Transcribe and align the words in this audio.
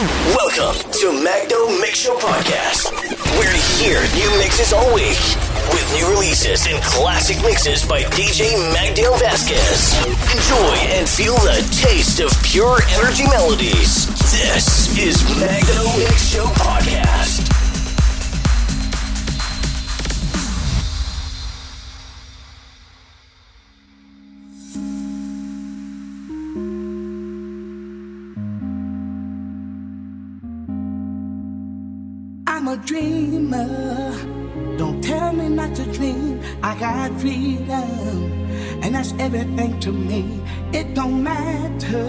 Welcome 0.00 0.90
to 0.90 1.22
Magno 1.22 1.68
Mix 1.78 1.98
Show 2.00 2.16
Podcast, 2.16 2.90
We're 3.38 3.52
here 3.76 4.00
new 4.16 4.38
mixes 4.38 4.72
all 4.72 4.94
week 4.94 5.18
with 5.70 5.84
new 5.92 6.08
releases 6.08 6.66
and 6.66 6.82
classic 6.82 7.36
mixes 7.42 7.84
by 7.84 8.00
DJ 8.04 8.56
Magdale 8.72 9.18
Vasquez. 9.18 9.92
Enjoy 10.32 10.74
and 10.96 11.06
feel 11.06 11.34
the 11.34 11.60
taste 11.84 12.20
of 12.20 12.32
pure 12.42 12.80
energy 12.96 13.24
melodies. 13.24 14.06
This 14.32 14.96
is 14.96 15.22
Magno 15.38 15.84
Mix 15.98 16.26
Show 16.32 16.46
Podcast. 16.46 17.41
Dreamer. 32.84 34.12
Don't 34.76 35.02
tell 35.02 35.32
me 35.32 35.48
not 35.48 35.74
to 35.76 35.84
dream. 35.92 36.40
I 36.62 36.78
got 36.78 37.20
freedom, 37.20 38.32
and 38.82 38.94
that's 38.94 39.12
everything 39.18 39.78
to 39.80 39.92
me. 39.92 40.40
It 40.72 40.94
don't 40.94 41.22
matter 41.22 42.06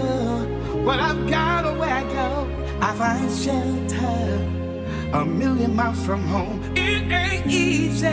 what 0.84 0.98
I've 1.00 1.28
got 1.28 1.64
or 1.64 1.78
where 1.78 1.94
I 1.94 2.02
go. 2.12 2.48
I 2.80 2.92
find 2.94 3.30
shelter 3.30 4.54
a 5.12 5.24
million 5.24 5.76
miles 5.76 6.04
from 6.04 6.22
home. 6.24 6.60
It 6.76 7.10
ain't 7.10 7.46
easy 7.46 8.08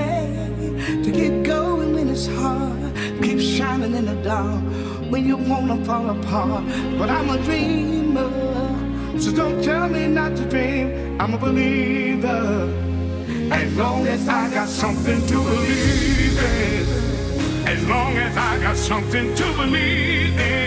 to 1.04 1.12
get 1.12 1.44
going 1.44 1.94
when 1.94 2.10
it's 2.10 2.28
hard. 2.28 2.96
Keep 3.22 3.40
shining 3.40 3.96
in 3.96 4.06
the 4.06 4.16
dark 4.24 4.62
when 5.10 5.26
you 5.26 5.38
wanna 5.38 5.84
fall 5.86 6.10
apart. 6.10 6.64
But 6.98 7.10
I'm 7.10 7.30
a 7.30 7.38
dreamer. 7.44 8.51
So 9.22 9.32
don't 9.32 9.64
tell 9.64 9.88
me 9.88 10.08
not 10.08 10.36
to 10.36 10.50
dream. 10.50 11.22
I'm 11.22 11.36
a 11.36 11.38
believer. 11.38 12.74
As 13.52 13.78
long 13.78 14.08
as 14.08 14.28
I 14.28 14.50
got 14.50 14.68
something 14.68 15.22
to 15.28 15.34
believe 15.34 16.40
in. 16.40 17.68
As 17.68 17.88
long 17.88 18.18
as 18.18 18.36
I 18.36 18.60
got 18.60 18.76
something 18.76 19.36
to 19.36 19.44
believe 19.54 20.40
in. 20.40 20.61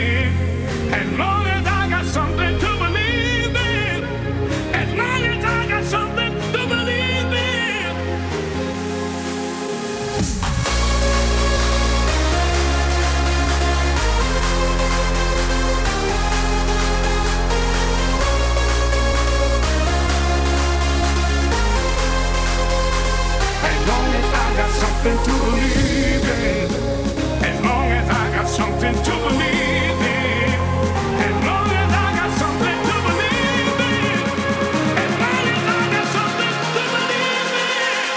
As 25.06 25.12
long 27.60 27.88
as 27.92 28.08
I 28.08 28.30
got 28.34 28.48
something 28.48 28.94
to 28.94 29.10
believe 29.10 30.00
in. 30.00 30.48
As 31.20 31.36
long 31.44 31.68
as 31.68 31.92
I 31.92 32.08
got 32.16 32.30
something 32.38 32.78
to 32.88 32.94
believe 33.04 33.80
in. 33.84 34.24
As 34.96 35.12
long 35.20 35.44
as 35.52 35.62
I 35.68 35.82
got 35.92 36.06
something 36.08 36.56
to 36.72 36.82
believe 36.94 37.52
in. 37.52 38.14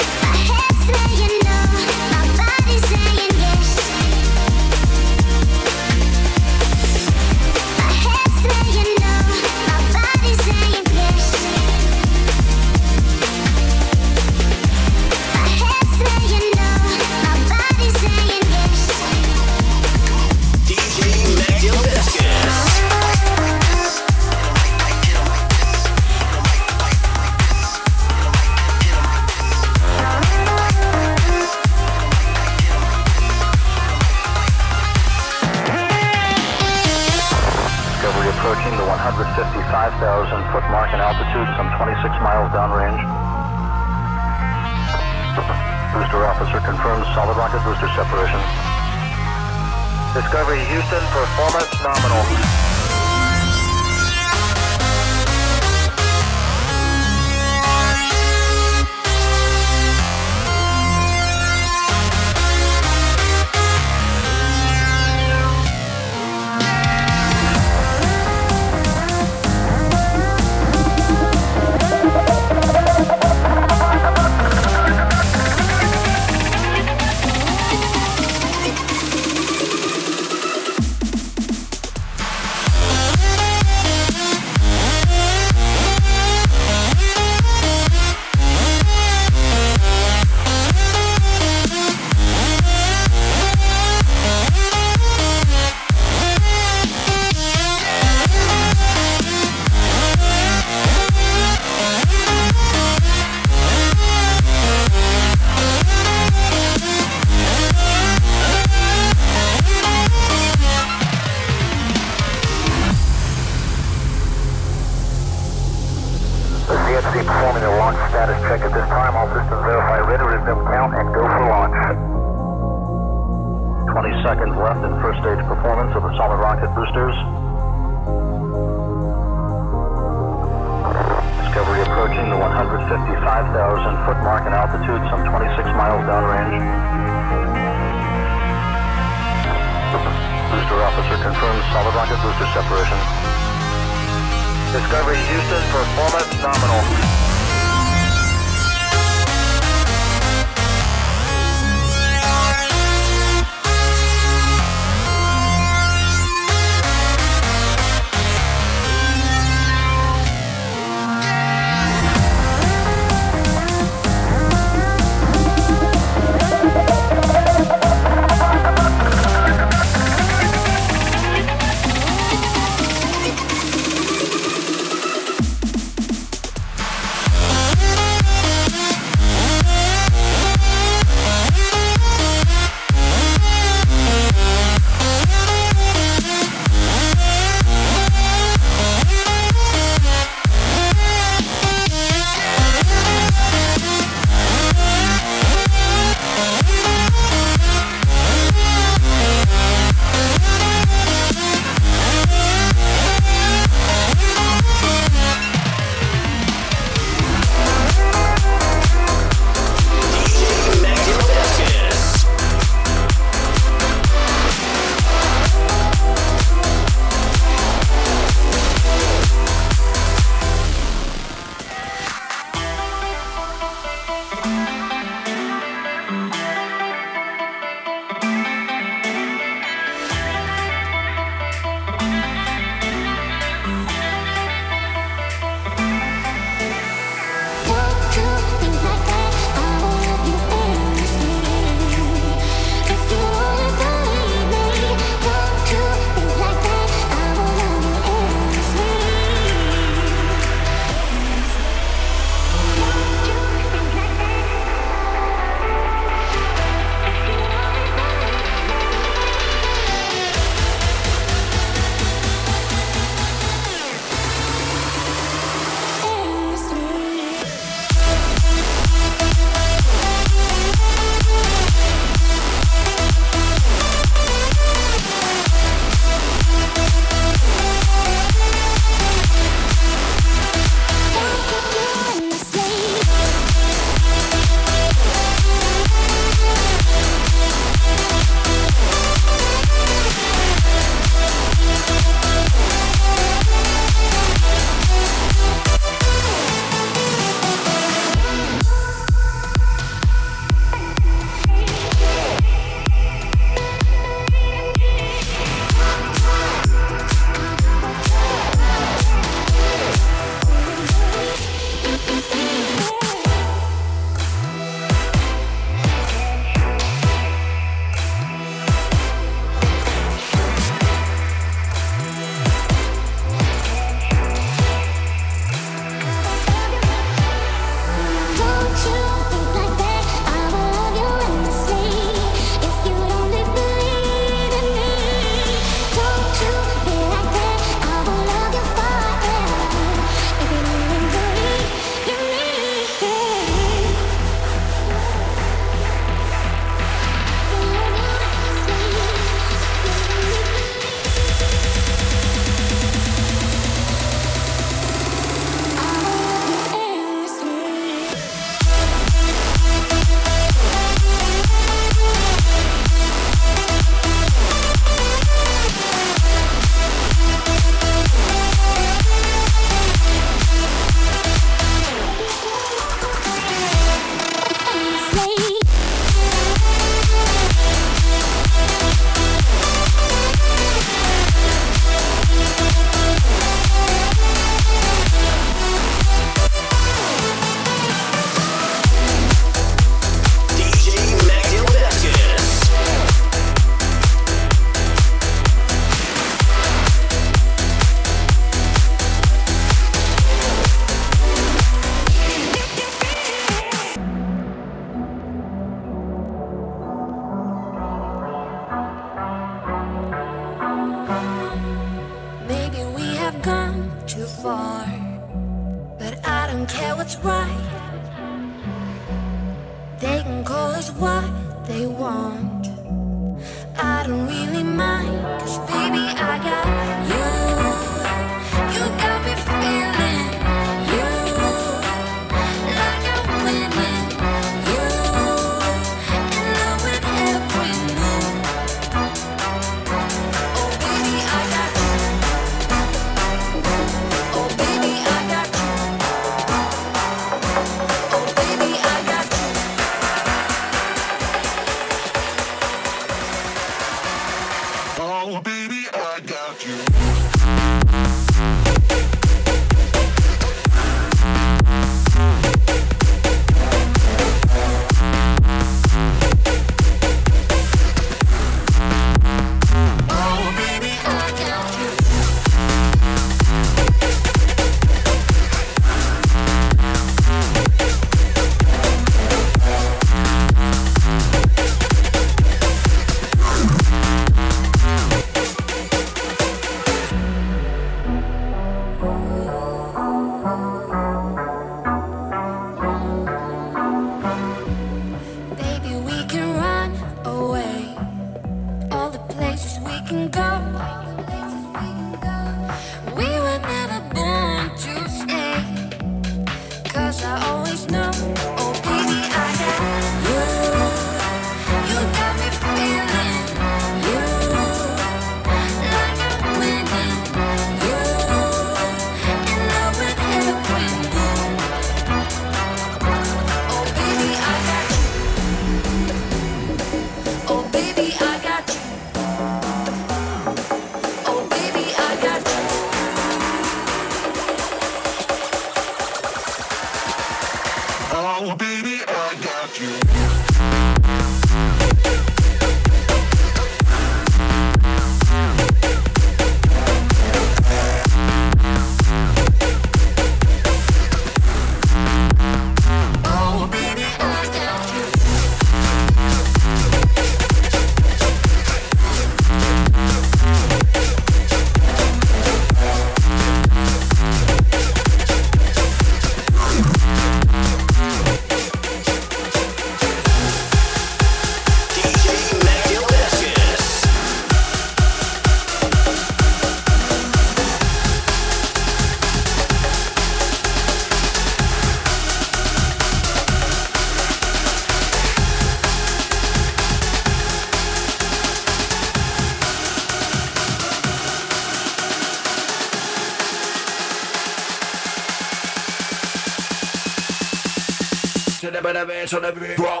bada 598.81 599.05
bada 599.05 599.27
bada 599.27 599.51
bada 599.51 600.00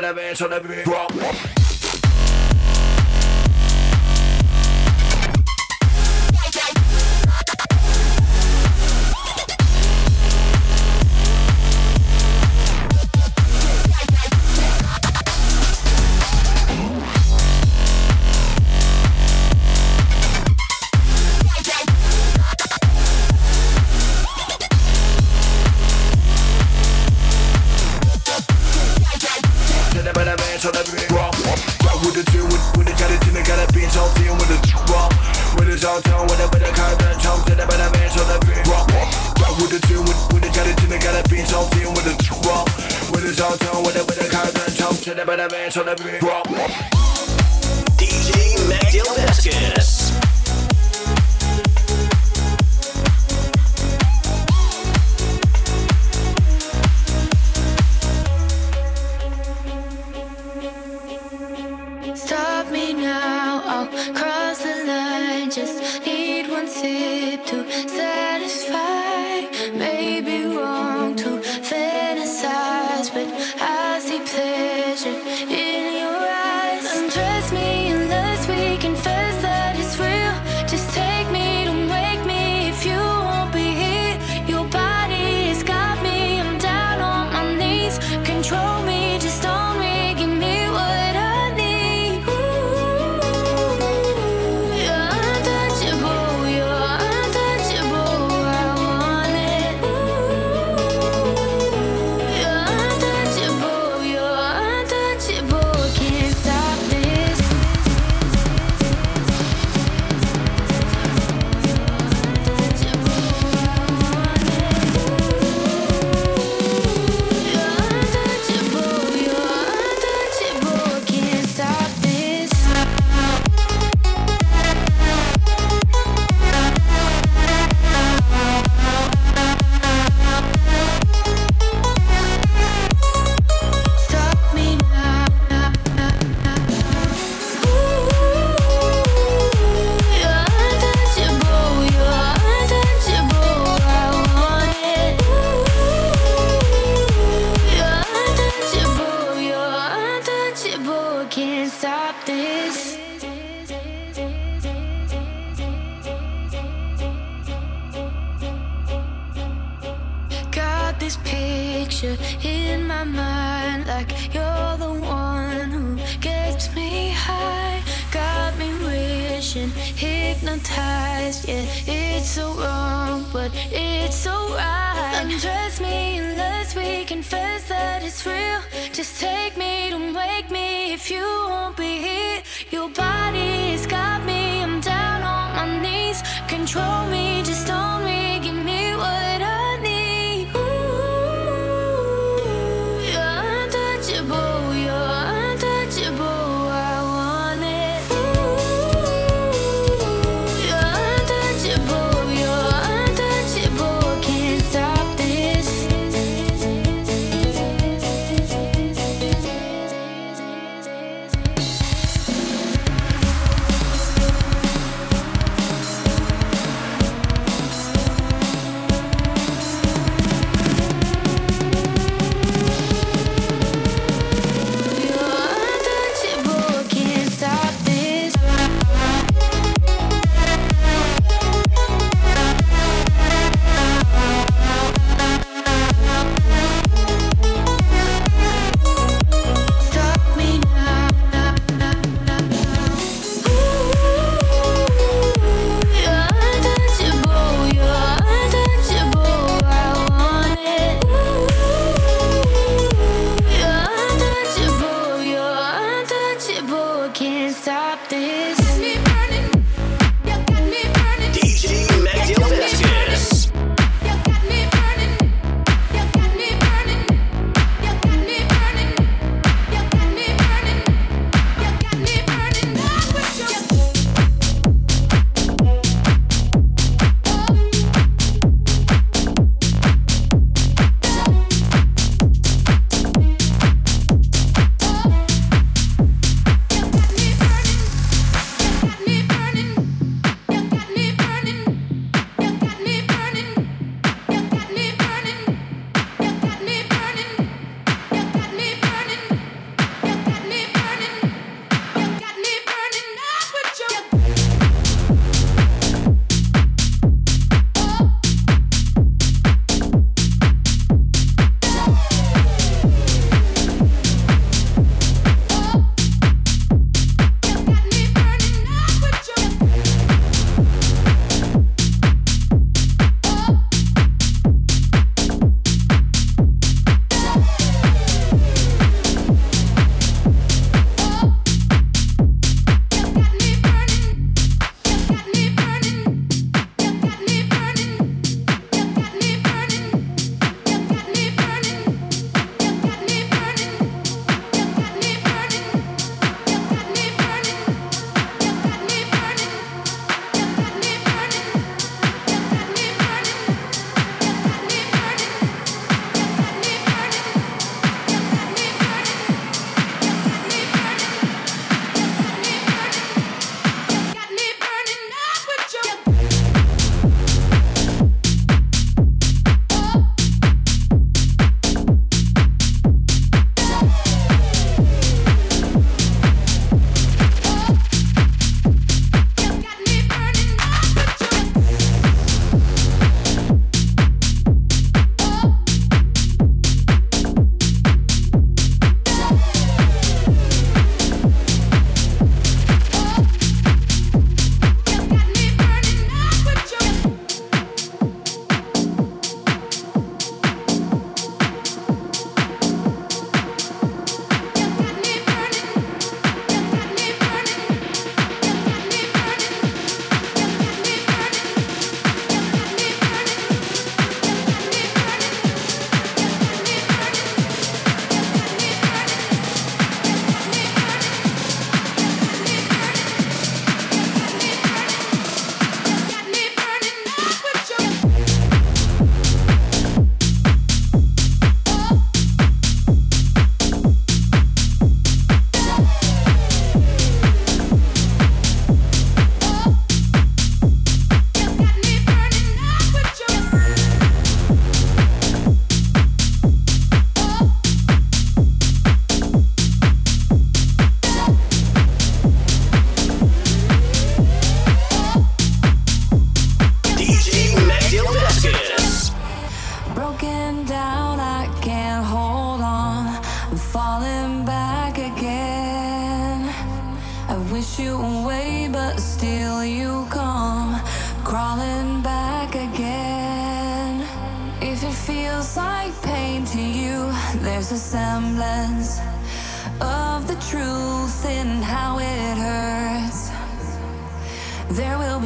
better 0.00 0.14
version 0.14 0.52
of 0.52 0.68
me. 0.68 1.07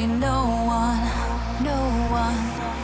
No 0.06 0.64
one, 0.66 1.64
no 1.64 1.76
one. 2.10 2.81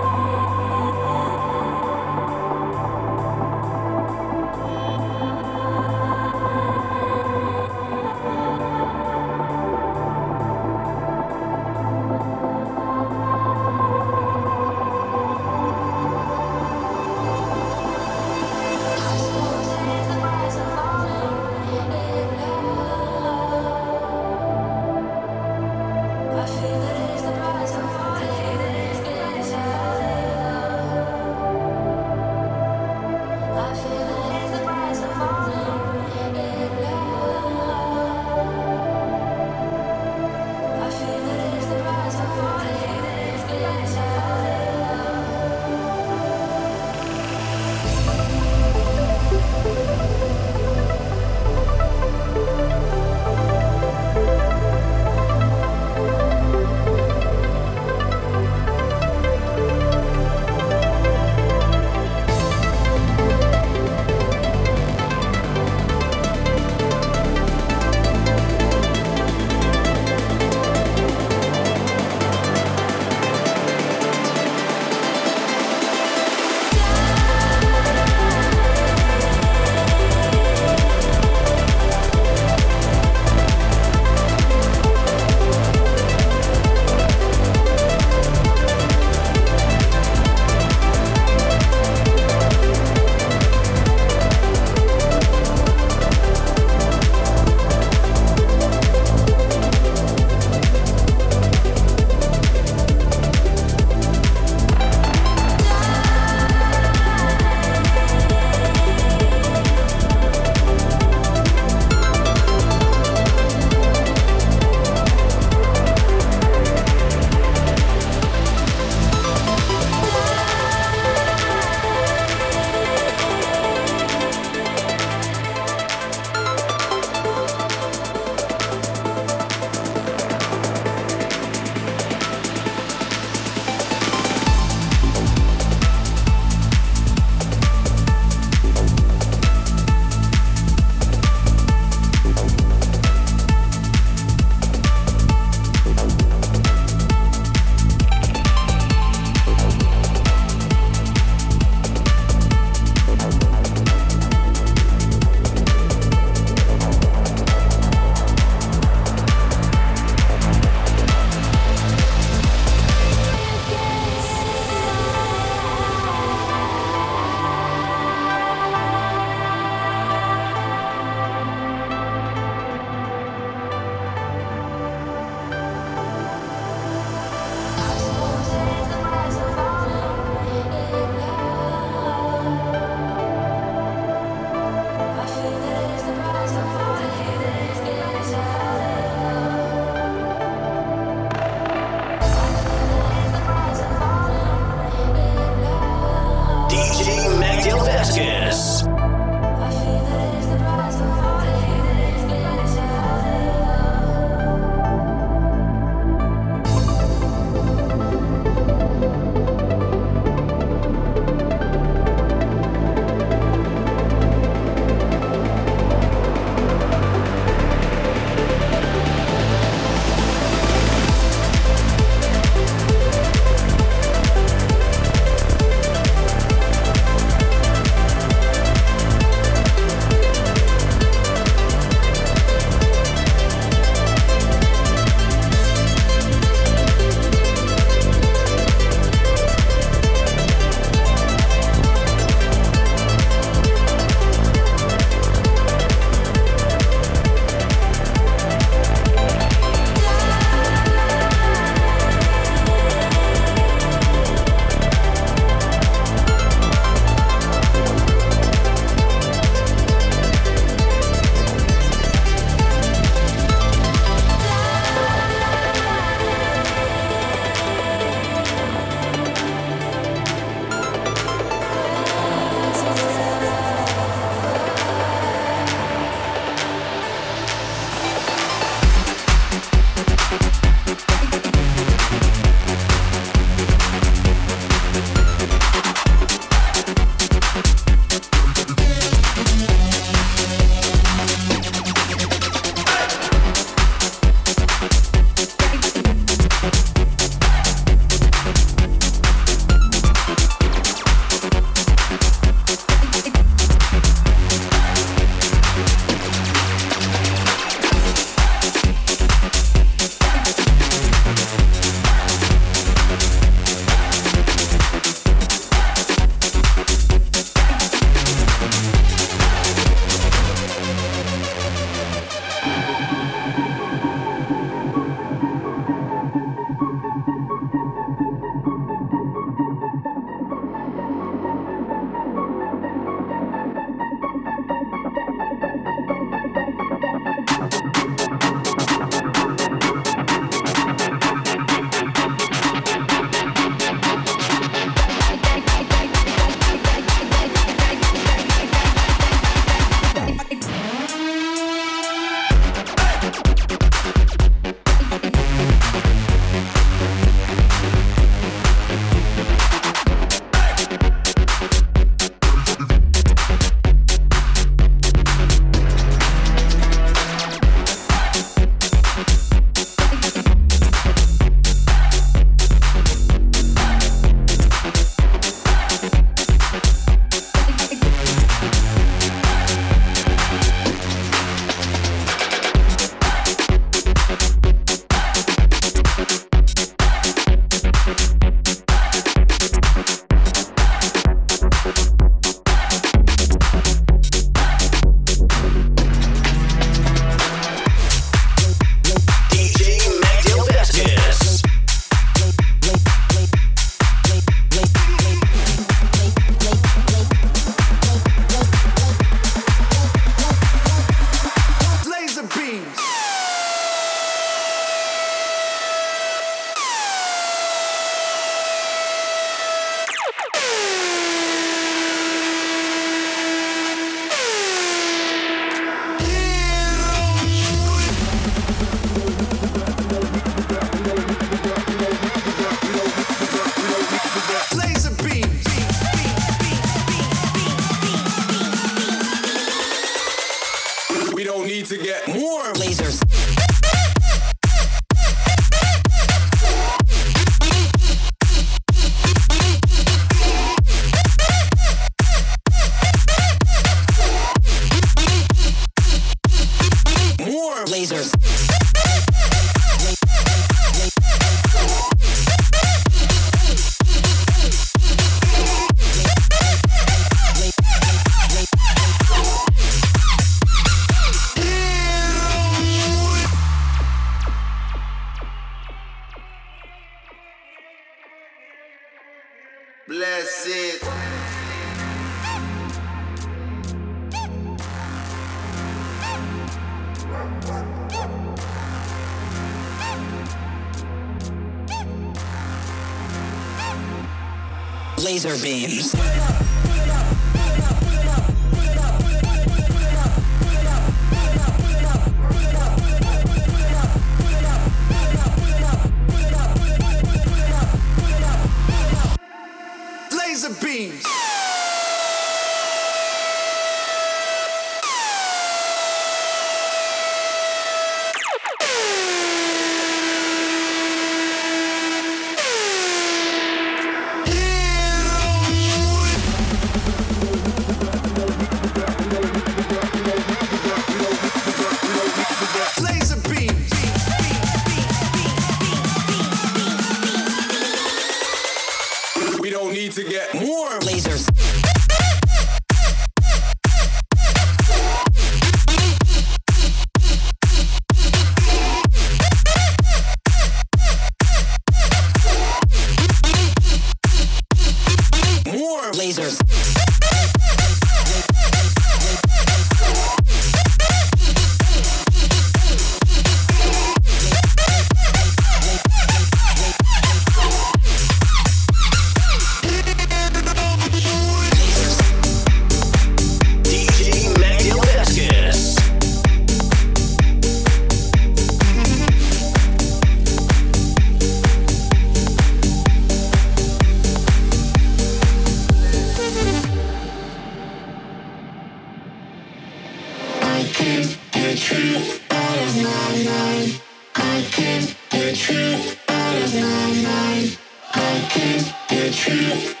you. 599.47 600.00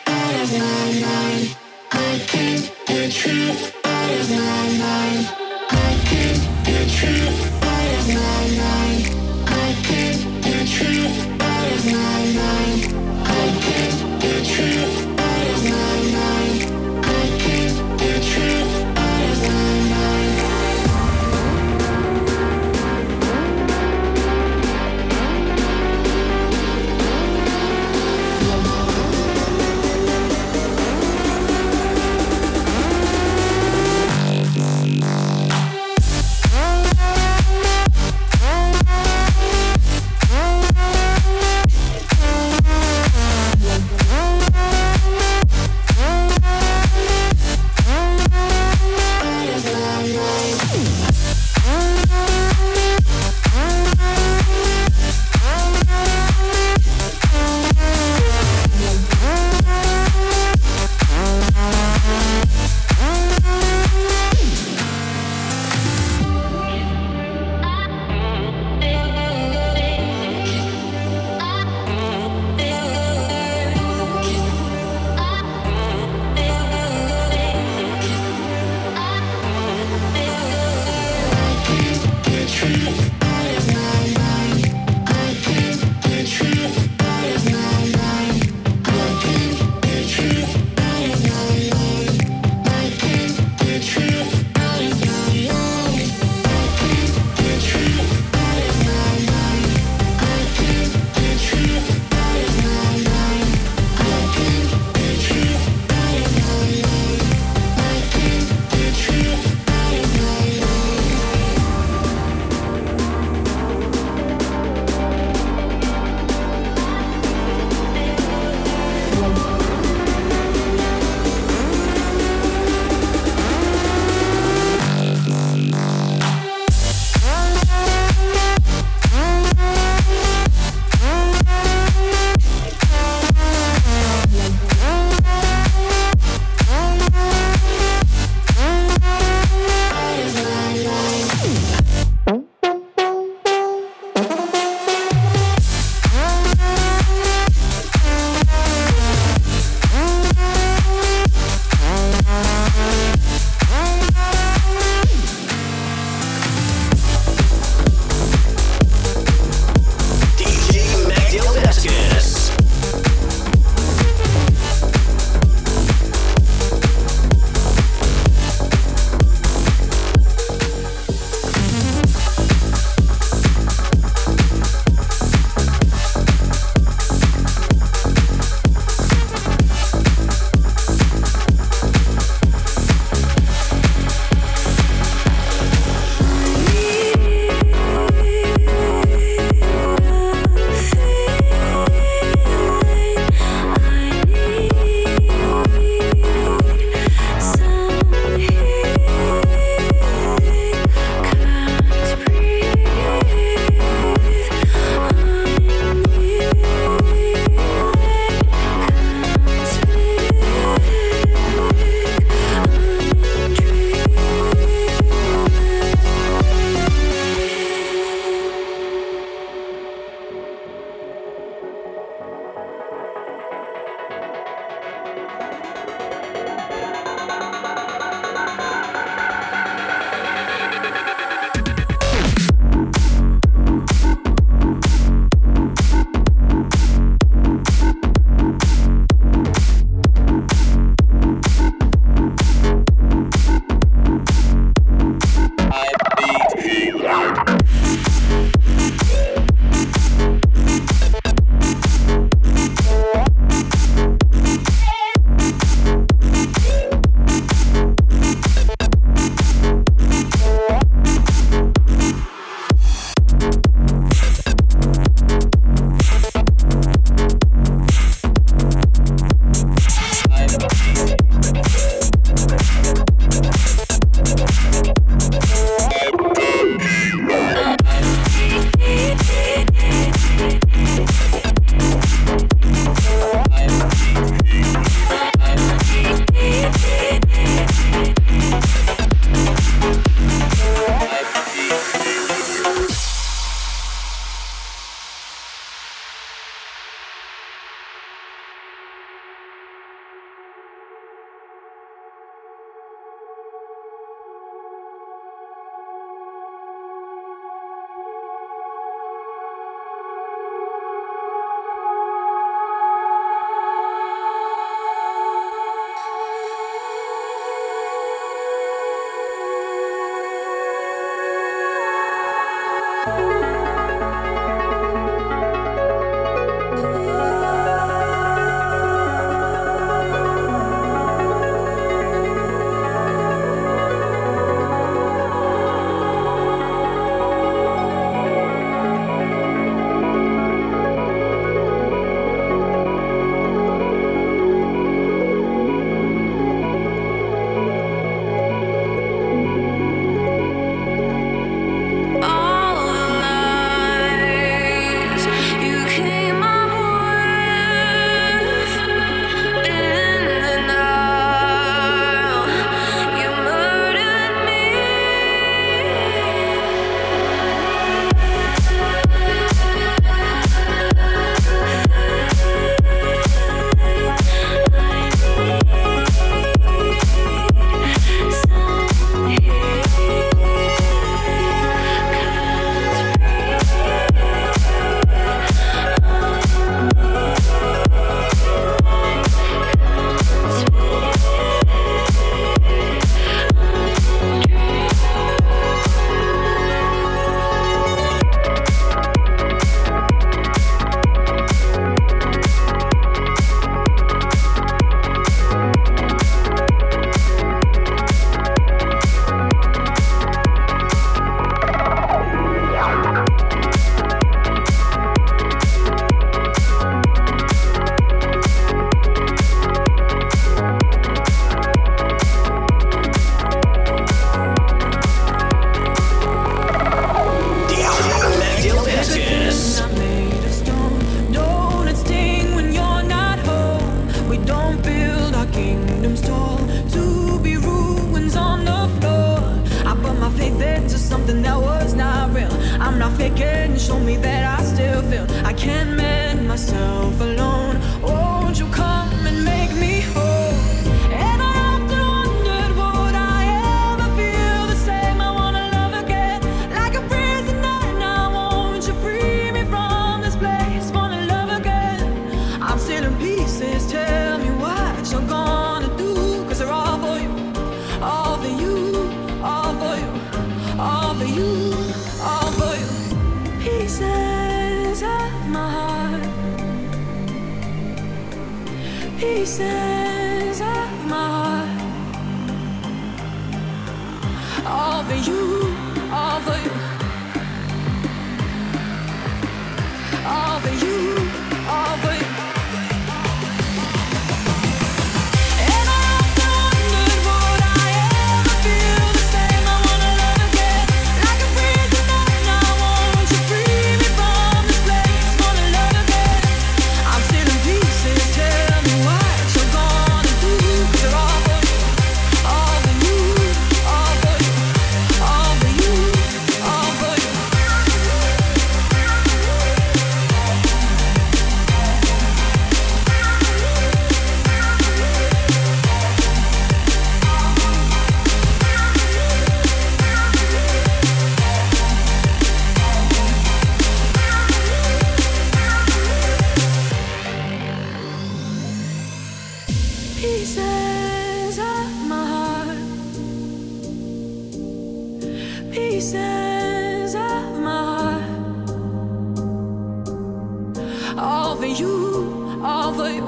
For 551.55 551.65
you, 551.65 552.61
for 552.95 553.09
you, 553.09 553.25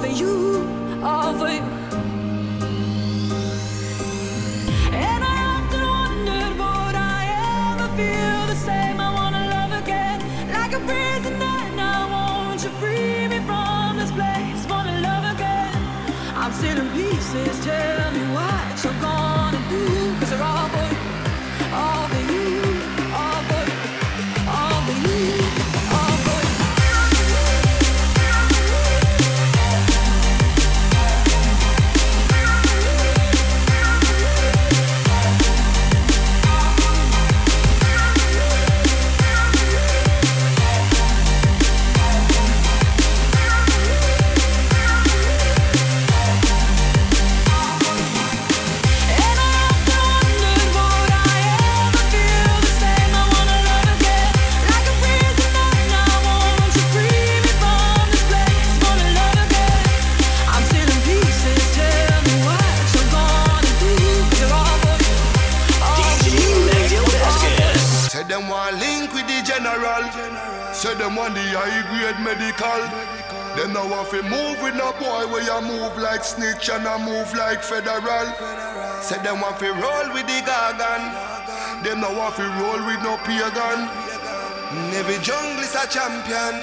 for 0.00 0.06
you, 0.06 0.64
for 1.38 1.48
you. 1.48 1.64
And 4.92 5.24
I 5.24 5.36
often 5.54 5.82
wondered, 5.82 6.52
would 6.58 6.96
I 6.96 7.22
ever 7.74 7.88
feel 7.96 8.46
the 8.46 8.54
same? 8.54 9.00
I 9.00 9.12
wanna 9.12 9.42
love 9.56 9.72
again, 9.82 10.20
like 10.52 10.72
a 10.72 10.80
prisoner. 10.80 11.58
Now 11.76 12.08
won't 12.14 12.62
you 12.62 12.70
free 12.80 13.28
me 13.28 13.38
from 13.40 13.96
this 13.98 14.12
place? 14.12 14.66
Wanna 14.70 15.00
love 15.00 15.34
again. 15.34 15.76
I'm 16.36 16.52
still 16.52 16.78
in 16.78 16.88
pieces. 16.92 17.64
Tell 17.64 17.97
fi 74.08 74.22
move 74.24 74.56
with 74.62 74.74
no 74.74 74.92
boy 74.96 75.28
where 75.28 75.44
you 75.44 75.60
move 75.60 75.92
like 75.98 76.24
snitch 76.24 76.70
and 76.70 76.88
I 76.88 76.96
move 76.96 77.28
like 77.36 77.62
federal. 77.62 78.32
Say 79.04 79.20
them 79.20 79.40
want 79.40 79.60
fi 79.60 79.68
roll 79.68 80.08
with 80.16 80.24
the 80.24 80.40
gargan. 80.48 81.02
Them 81.84 82.00
no 82.00 82.16
want 82.16 82.34
fi 82.34 82.48
roll 82.48 82.80
with 82.88 83.00
no 83.04 83.20
pagan. 83.28 83.84
Every 84.96 85.20
jungle 85.20 85.60
is 85.60 85.74
a 85.76 85.84
champion. 85.92 86.56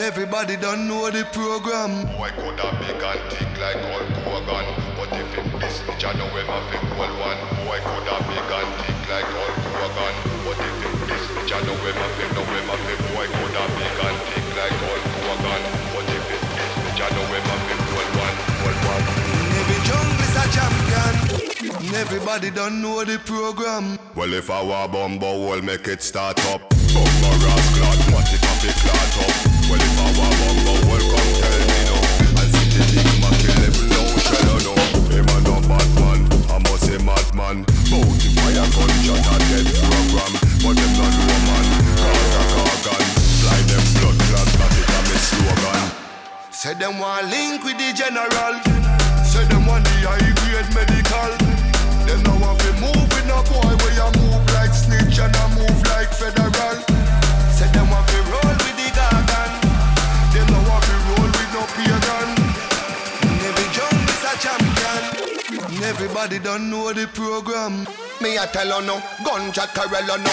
Everybody 0.00 0.56
don't 0.56 0.88
know 0.88 1.10
the 1.10 1.24
program. 1.30 2.10
Boy 2.18 2.34
could 2.34 2.58
have 2.58 2.74
big 2.82 2.98
and 2.98 3.22
thick 3.30 3.54
like 3.62 3.78
Hulk 3.78 4.10
Hogan. 4.26 4.66
But 4.98 5.14
if 5.14 5.30
it 5.38 5.46
this 5.60 5.78
bitch, 5.86 6.02
I 6.02 6.12
know 6.18 6.26
him 6.26 6.46
have 6.50 6.74
a 6.74 6.78
cool 6.90 7.12
one. 7.22 7.38
Boy 7.62 7.78
could 7.86 8.08
have 8.10 8.24
big 8.26 8.50
and 8.50 8.70
thick 8.82 8.98
like 9.06 9.30
Hulk 9.30 9.54
Hogan. 9.78 10.14
But 10.42 10.58
if 10.58 10.74
it 10.82 10.94
this 11.06 11.24
bitch, 11.38 11.52
I 11.54 11.60
know 11.66 11.78
him 11.86 11.96
have 12.02 12.18
a 12.18 12.26
know 12.34 12.42
a 12.42 12.96
boy 13.14 13.26
could 13.30 13.54
have 13.62 13.72
big 13.78 13.98
and 14.10 14.18
thick 14.26 14.46
like 14.58 14.74
Hulk 14.82 15.04
Hogan. 15.22 15.73
Everybody 21.94 22.50
don't 22.50 22.82
know 22.82 23.04
the 23.04 23.18
program. 23.20 23.98
Well, 24.16 24.34
if 24.34 24.50
I 24.50 24.60
were 24.62 24.88
bumbo, 24.90 25.46
we'll 25.46 25.62
make 25.62 25.86
it 25.86 26.02
start 26.02 26.38
up. 26.50 26.68
Bumbo 26.90 27.30
ras 27.38 27.66
clot, 27.78 27.98
what 28.10 28.26
up, 28.26 28.64
it 28.66 28.76
clot 28.82 29.14
up. 29.22 29.34
Well, 29.70 29.78
if 29.78 29.94
I 30.02 30.10
were 30.18 30.34
bumbo, 30.42 30.74
well, 30.90 31.04
come 31.06 31.30
tell 31.38 31.62
me 31.70 31.78
no. 31.86 31.96
I 32.34 32.44
see 32.50 32.66
the 32.74 32.82
big 32.90 33.06
man 33.22 33.34
kill 33.38 33.62
him, 33.62 33.76
no 33.94 34.02
shadow, 34.26 34.58
no. 34.66 34.74
Him 35.14 35.22
a 35.22 35.38
no 35.46 35.54
bad 35.70 35.90
man, 35.94 36.20
I 36.50 36.58
must 36.66 36.82
say 36.82 36.98
madman. 36.98 37.62
Bounty 37.86 38.28
fire 38.42 38.66
gunshot 38.74 39.30
a 39.30 39.36
dead 39.54 39.66
program. 39.86 40.32
But 40.66 40.74
them 40.74 40.92
Everybody 66.14 66.38
don't 66.46 66.70
know 66.70 66.92
the 66.92 67.10
program. 67.10 67.90
Me 68.22 68.38
a 68.38 68.46
tell 68.46 68.70
you 68.70 68.86
no, 68.86 69.02
gunshot 69.26 69.74
Corella 69.74 70.14
no. 70.14 70.30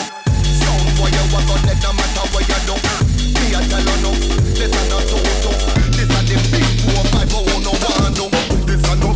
Sound 0.62 0.86
for 0.94 1.10
you 1.10 1.26
walk 1.34 1.50
out 1.50 1.58
dead 1.66 1.82
no 1.82 1.90
matter 1.98 2.22
what 2.30 2.46
you 2.46 2.62
do. 2.70 2.78
Me 3.18 3.50
a 3.50 3.66
tell 3.66 3.82
you 3.82 3.98
no, 4.06 4.14
this 4.54 4.70
a 4.70 4.82
not 4.94 5.02
toto. 5.10 5.50
This 5.98 6.06
a 6.06 6.22
the 6.22 6.38
big 6.54 6.70
four 6.86 7.02
five 7.10 7.34
oh 7.34 7.50
no 7.66 7.74
one 7.74 8.14
no. 8.14 8.30
This 8.70 8.78
a 8.78 8.94
no 9.02 9.10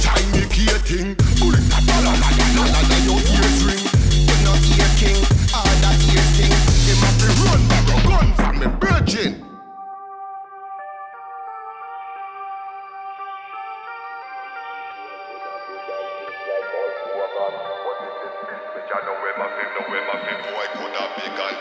tiny 0.00 0.48
key 0.48 0.64
thing. 0.88 1.12
Bullet 1.36 1.60
a 1.60 1.78
la 1.92 2.08
la 2.08 2.12
la 2.24 2.28
la 2.56 2.64
la 2.72 2.80
la 2.80 2.96
your 3.04 3.20
ears 3.36 3.60
ring. 3.68 3.84
You 4.24 4.36
no 4.48 4.56
ear 4.56 4.90
king, 4.96 5.20
all 5.52 5.68
that 5.84 6.00
ears 6.08 6.30
thing. 6.40 6.56
Him 6.88 7.04
have 7.04 7.20
to 7.20 7.28
run 7.44 7.60
back 7.68 7.84
a 7.84 7.96
gun 8.08 8.28
from 8.32 8.56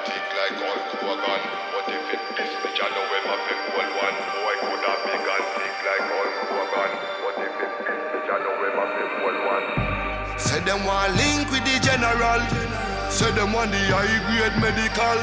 me 0.07 0.17
virgin. 0.35 0.85
Say 10.37 10.59
them 10.61 10.85
want 10.85 11.15
link 11.15 11.51
with 11.51 11.63
the 11.65 11.79
general. 11.81 12.41
Say 13.09 13.31
them 13.31 13.53
want 13.53 13.71
the 13.71 13.79
high 13.91 14.19
grade 14.27 14.55
medical. 14.61 15.19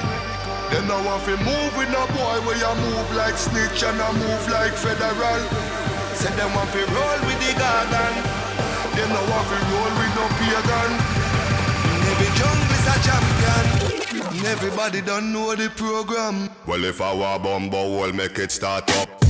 Them 0.72 0.88
now 0.88 1.04
want 1.04 1.22
to 1.24 1.36
move 1.44 1.72
with 1.76 1.90
no 1.92 2.06
boy 2.16 2.40
where 2.48 2.56
you 2.56 2.74
move 2.80 3.09
like 3.14 3.36
snitch 3.36 3.82
and 3.84 4.00
I 4.00 4.09
move 4.12 4.44
like 4.48 4.72
federal. 4.72 5.42
Say 6.16 6.32
them 6.36 6.52
want 6.54 6.72
to 6.72 6.82
roll 6.88 7.20
with 7.28 7.38
the 7.44 7.52
garden. 7.60 8.14
Them 8.96 9.09
now 9.12 9.24
want 9.28 9.46
to 9.52 9.59
roll 9.68 9.92
with 10.00 10.12
no 10.16 10.24
pagan. 10.40 10.90
In 11.92 12.09
every 12.09 12.30
jungle 12.40 12.72
is 12.72 12.86
a 12.88 12.96
champion. 13.04 13.72
Everybody 14.44 15.01
don't 15.01 15.32
know 15.32 15.55
the 15.55 15.70
program. 15.70 16.51
Well, 16.66 16.85
if 16.85 17.01
I 17.01 17.14
were 17.14 17.39
bumbo, 17.43 17.98
we'll 17.98 18.12
make 18.12 18.39
it 18.39 18.51
start 18.51 18.90
up. 18.98 19.22